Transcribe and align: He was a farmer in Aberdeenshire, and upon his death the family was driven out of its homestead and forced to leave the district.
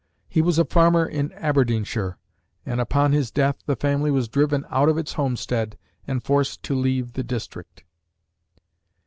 He 0.27 0.41
was 0.41 0.57
a 0.57 0.65
farmer 0.65 1.05
in 1.05 1.31
Aberdeenshire, 1.33 2.17
and 2.65 2.81
upon 2.81 3.11
his 3.11 3.29
death 3.29 3.57
the 3.67 3.75
family 3.75 4.09
was 4.09 4.27
driven 4.27 4.65
out 4.71 4.89
of 4.89 4.97
its 4.97 5.13
homestead 5.13 5.77
and 6.07 6.23
forced 6.23 6.63
to 6.63 6.73
leave 6.75 7.13
the 7.13 7.23
district. 7.23 7.83